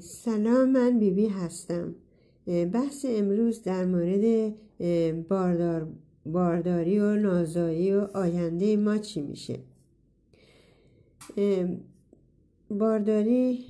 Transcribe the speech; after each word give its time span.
سلام 0.00 0.70
من 0.70 0.98
بیبی 0.98 1.22
بی 1.22 1.26
هستم 1.26 1.94
بحث 2.46 3.06
امروز 3.08 3.62
در 3.62 3.84
مورد 3.84 4.54
باردار 5.28 5.88
بارداری 6.26 6.98
و 6.98 7.16
نازایی 7.16 7.92
و 7.92 8.08
آینده 8.14 8.76
ما 8.76 8.98
چی 8.98 9.20
میشه؟ 9.20 9.58
بارداری 12.70 13.64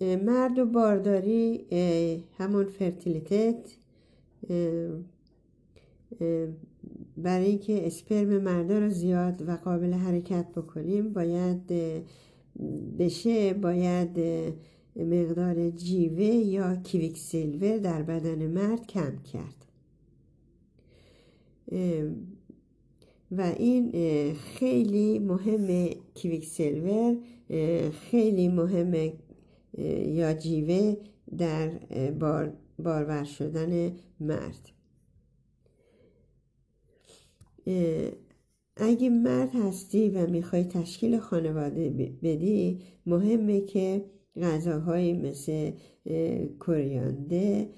مرد 0.00 0.58
و 0.58 0.66
بارداری 0.66 1.64
همون 2.38 2.64
fertilitet 2.64 3.70
برای 7.16 7.46
اینکه 7.46 7.86
اسپرم 7.86 8.38
مردا 8.38 8.78
رو 8.78 8.90
زیاد 8.90 9.48
و 9.48 9.56
قابل 9.56 9.92
حرکت 9.92 10.46
بکنیم 10.56 11.12
باید 11.12 11.72
بشه 12.98 13.54
باید 13.54 14.18
مقدار 14.96 15.70
جیوه 15.70 16.24
یا 16.24 16.76
کیویک 16.76 17.18
سیلور 17.18 17.78
در 17.78 18.02
بدن 18.02 18.46
مرد 18.46 18.86
کم 18.86 19.18
کرد. 19.32 19.64
و 23.30 23.54
این 23.58 23.92
خیلی 24.34 25.18
مهمه 25.18 25.96
کیویک 26.14 26.46
سیلور 26.46 27.16
خیلی 27.90 28.48
مهمه 28.48 29.12
یا 30.06 30.34
جیوه 30.34 30.96
در 31.38 31.68
بار 32.10 32.52
بارور 32.78 33.24
شدن 33.24 33.92
مرد. 34.20 34.70
اگه 38.76 39.10
مرد 39.10 39.54
هستی 39.54 40.08
و 40.08 40.26
می‌خوای 40.26 40.64
تشکیل 40.64 41.18
خانواده 41.18 41.90
بدی 42.22 42.80
مهمه 43.06 43.60
که 43.60 44.04
غذاهایی 44.36 45.12
مثل 45.12 45.70
کوریانده 46.58 47.68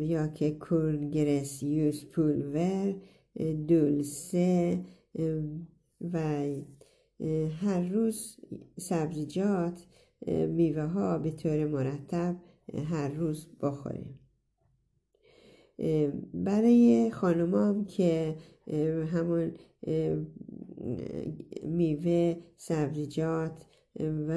یا 0.00 0.28
که 0.34 0.50
کورنگرسیوس 0.50 2.04
پولور 2.04 2.94
دولسه 3.68 4.84
و 6.12 6.44
هر 7.60 7.88
روز 7.88 8.40
سبزیجات 8.78 9.86
میوه 10.26 10.82
ها 10.82 11.18
به 11.18 11.30
طور 11.30 11.66
مرتب 11.66 12.36
هر 12.74 13.08
روز 13.08 13.48
بخوریم. 13.60 14.18
برای 16.34 17.10
خانمام 17.10 17.84
که 17.84 18.36
همون 19.12 19.52
میوه 21.62 22.36
سبزیجات 22.56 23.66
و 24.00 24.32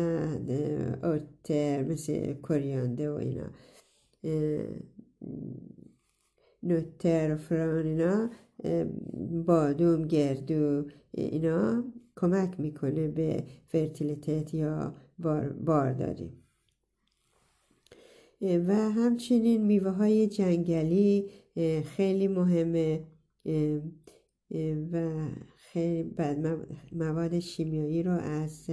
اوتر 1.04 1.84
مثل 1.84 2.34
کریانده 2.34 3.12
و 3.12 3.14
اینا 3.14 3.50
نوتر 6.64 7.36
فران 7.36 7.86
اینا 7.86 8.30
بادوم 9.46 10.08
گردو 10.08 10.86
اینا 11.12 11.84
کمک 12.16 12.60
می‌کنه 12.60 13.08
به 13.08 13.44
فرتیلیتت 13.68 14.54
یا 14.54 14.96
بار 15.20 15.50
بارداری. 15.50 16.47
و 18.42 18.74
همچنین 18.74 19.66
میوه 19.66 19.92
های 19.92 20.28
جنگلی 20.28 21.30
خیلی 21.86 22.28
مهمه 22.28 23.08
و 24.92 25.28
خیلی 25.56 26.04
بد 26.04 26.38
مواد 26.92 27.40
شیمیایی 27.40 28.04
رو 28.04 28.12
از 28.12 28.70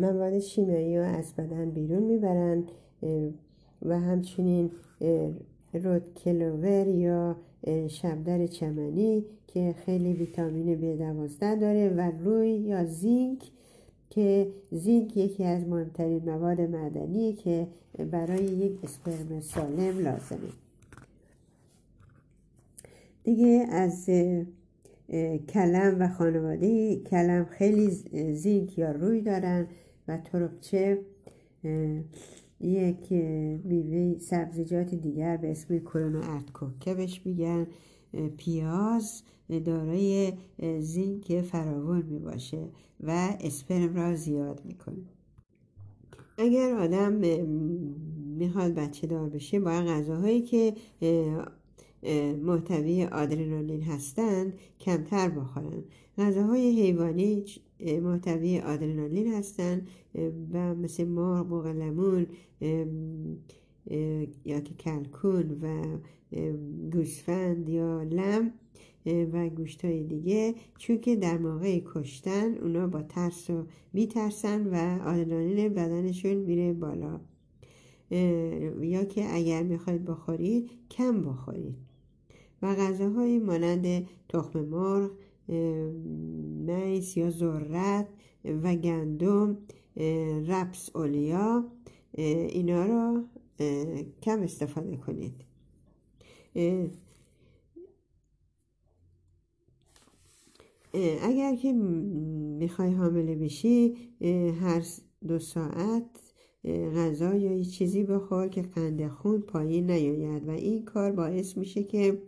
مواد 0.00 0.38
شیمیایی 0.38 0.98
رو 0.98 1.04
از 1.04 1.34
بدن 1.34 1.70
بیرون 1.70 2.02
می‌برن 2.02 2.64
و 3.82 4.00
همچنین 4.00 4.70
رود 5.72 6.14
کلوور 6.24 6.86
یا 6.88 7.36
شبدر 7.88 8.46
چمنی 8.46 9.24
که 9.46 9.74
خیلی 9.84 10.12
ویتامین 10.12 10.76
B 10.76 10.98
دوازده 10.98 11.56
داره 11.56 11.88
و 11.88 12.12
روی 12.24 12.50
یا 12.50 12.84
زینک 12.84 13.50
که 14.10 14.52
زینک 14.70 15.16
یکی 15.16 15.44
از 15.44 15.68
مهمترین 15.68 16.30
مواد 16.30 16.60
معدنی 16.60 17.32
که 17.32 17.66
برای 18.10 18.44
یک 18.44 18.72
اسپرم 18.82 19.40
سالم 19.40 19.98
لازمه. 19.98 20.50
دیگه 23.24 23.66
از 23.70 24.10
کلم 25.48 25.96
و 26.00 26.08
خانواده 26.08 26.96
کلم 26.96 27.44
خیلی 27.44 27.90
زینک 28.34 28.78
یا 28.78 28.92
روی 28.92 29.20
دارن. 29.20 29.66
و 30.10 30.16
تربچه 30.16 31.00
یک 32.60 33.12
میوه 33.64 34.18
سبزیجات 34.18 34.94
دیگر 34.94 35.36
به 35.36 35.50
اسم 35.50 35.78
کرونا 35.78 36.20
که 36.80 36.94
بهش 36.94 37.20
میگن 37.24 37.66
پیاز 38.36 39.22
دارای 39.64 40.32
زینک 40.80 41.40
فراوان 41.40 42.02
می 42.02 42.18
باشه 42.18 42.68
و 43.00 43.36
اسپرم 43.40 43.96
را 43.96 44.16
زیاد 44.16 44.62
می‌کنه. 44.64 45.04
اگر 46.38 46.74
آدم 46.74 47.12
می‌خواد 48.38 48.74
بچه 48.74 49.06
دار 49.06 49.28
بشه 49.28 49.60
باید 49.60 49.86
غذاهایی 49.86 50.42
که 50.42 50.74
محتوی 52.42 53.04
آدرنالین 53.04 53.82
هستند 53.82 54.52
کمتر 54.80 55.28
بخورن. 55.28 55.84
غذاهای 56.18 56.82
حیوانی 56.82 57.44
محتوی 58.02 58.60
آدرنالین 58.60 59.34
هستند 59.34 59.88
و 60.52 60.74
مثل 60.74 61.04
مرغ 61.04 61.52
و 61.52 61.66
لمون 61.68 62.26
یا 64.44 64.60
که 64.60 64.74
کلکون 64.74 65.58
و 65.62 65.98
گوسفند 66.92 67.68
یا 67.68 68.02
لم 68.02 68.52
و 69.32 69.48
گوشت 69.48 69.84
های 69.84 70.04
دیگه. 70.04 70.54
چون 70.78 70.98
که 71.00 71.16
در 71.16 71.38
موقع 71.38 71.80
کشتن 71.94 72.54
اونا 72.54 72.86
با 72.86 73.02
ترس 73.02 73.50
و 73.50 73.66
میترسن 73.92 74.66
و 74.66 74.74
آدرنالین 75.08 75.68
بدنشون 75.68 76.34
میره 76.34 76.72
بالا. 76.72 77.20
یا 78.80 79.04
که 79.04 79.34
اگر 79.34 79.62
می‌خواید 79.62 80.04
بخورید 80.04 80.70
کم 80.90 81.24
بخورید. 81.24 81.74
و 82.62 82.74
غذاهایی 82.74 83.38
مانند 83.38 84.06
تخم 84.28 84.60
مرغ 84.60 85.10
میس 85.48 87.16
یا 87.16 87.30
ذرت 87.30 88.08
و 88.62 88.76
گندم 88.76 89.58
رپس 90.46 90.96
اولیا 90.96 91.64
اینا 92.14 92.86
را 92.86 93.24
کم 94.22 94.42
استفاده 94.42 94.96
کنید. 94.96 95.34
اگر 101.22 101.56
که 101.56 101.72
می‌خوای 101.72 102.92
حامله 102.92 103.34
بشی 103.36 103.94
هر 104.60 104.84
دو 105.28 105.38
ساعت 105.38 106.04
غذا 106.94 107.34
یا 107.34 107.62
چیزی 107.62 108.04
بخور 108.04 108.48
که 108.48 108.62
قند 108.62 109.08
خون 109.08 109.40
پایین 109.40 109.90
نیاید. 109.90 110.48
و 110.48 110.50
این 110.50 110.84
کار 110.84 111.12
باعث 111.12 111.56
میشه 111.56 111.82
که 111.82 112.22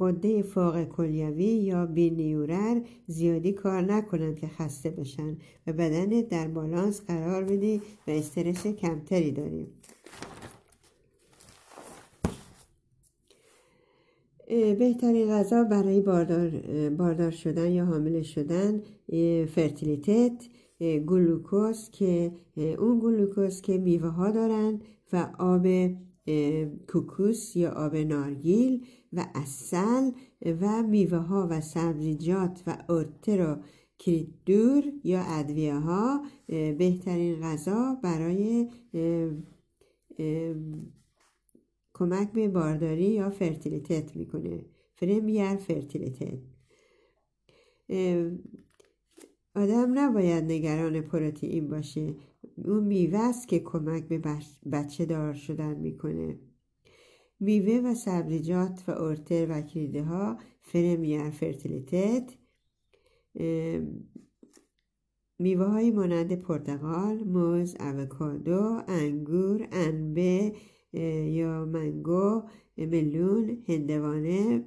قده 0.00 0.42
فاق 0.42 0.84
کلیوی 0.84 1.44
یا 1.44 1.86
بینیورر 1.86 2.80
زیادی 3.06 3.52
کار 3.52 3.82
نکنند 3.82 4.36
که 4.36 4.48
خسته 4.48 4.90
بشن 4.90 5.36
و 5.66 5.72
بدنت 5.72 6.28
در 6.28 6.48
بالانس 6.48 7.02
قرار 7.06 7.44
بدی 7.44 7.82
و 8.06 8.10
استرس 8.10 8.66
کمتری 8.66 9.30
داریم. 9.30 9.66
بهترین 14.78 15.30
غذا 15.30 15.64
برای 15.64 16.00
باردار, 16.00 16.50
باردار 16.90 17.30
شدن 17.30 17.72
یا 17.72 17.84
حامله 17.84 18.22
شدن 18.22 18.82
fertilitet 19.46 20.32
گلوکوز 21.06 21.90
که 21.90 22.32
اون 22.56 22.98
گلوکوز 22.98 23.60
که 23.60 23.78
میوه 23.78 24.08
ها 24.08 24.30
دارن 24.30 24.80
و 25.12 25.28
آب 25.38 25.66
kokos 26.88 27.56
یا 27.56 27.70
آب 27.70 27.96
نارگیل 27.96 28.86
و 29.12 29.26
عسل 29.34 30.10
و 30.60 30.82
میوه 30.82 31.18
ها 31.18 31.48
و 31.50 31.60
سبزیجات 31.60 32.62
و 32.66 32.84
örter 32.88 33.50
و 33.50 33.56
kryddor 33.98 34.84
یا 35.04 35.22
ادویه 35.22 35.74
ها 35.74 36.24
بهترین 36.48 37.40
غذا 37.40 37.94
برای 38.02 38.68
کمک 41.94 42.32
به 42.32 42.48
بارداری 42.48 43.04
یا 43.04 43.30
fertilitet 43.30 44.16
می‌کنه. 44.16 44.64
för 44.94 45.25
mer 45.25 45.56
fertilitet 45.56 46.38
آدم 49.54 49.98
نباید 49.98 50.44
نگران 50.44 51.00
پروتئین 51.00 51.68
باشه. 51.68 52.14
اون 52.64 52.84
میوه 52.84 53.18
است 53.18 53.48
که 53.48 53.58
کمک 53.58 54.08
به 54.08 54.38
بچه 54.72 55.04
دار 55.04 55.34
شدن 55.34 55.74
می‌کنه. 55.74 56.38
میوه 57.40 57.90
و 57.90 57.94
سبزیجات 57.94 58.84
و 58.88 58.90
örter 58.90 59.46
و 59.50 59.62
kryddor 59.62 60.02
ها 60.02 60.38
för 60.60 60.95
mer 60.95 61.30
fertilitet 61.30 62.34
میوه 65.38 65.64
های 65.64 65.90
مانند 65.90 66.34
پرتقال، 66.34 67.24
موز، 67.24 67.76
آووکادو، 67.80 68.82
انگور، 68.88 69.68
انبه 69.72 70.52
یا 71.32 71.64
منگو، 71.64 72.42
ملون، 72.78 73.64
هندوانه، 73.68 74.64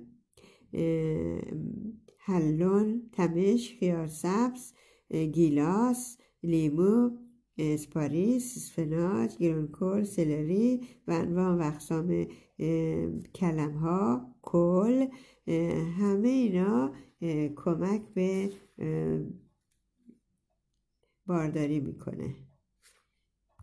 حلون، 2.17 3.09
تمش، 3.11 3.75
خیار 3.79 4.07
سبز، 4.07 4.73
گیلاس، 5.11 6.17
لیمو، 6.43 7.09
اسپاریس، 7.57 8.57
اسفناج، 8.57 9.37
گرانکل، 9.37 10.03
سلری 10.03 10.81
و 11.07 11.11
انواع 11.11 11.55
و 11.55 11.61
اقسام 11.61 12.27
کلم 13.35 13.71
ها، 13.71 14.35
کل 14.41 15.07
همه 15.97 16.29
اینا 16.29 16.93
کمک 17.55 18.01
به 18.13 18.49
بارداری 21.25 21.79
می‌کنه. 21.79 22.35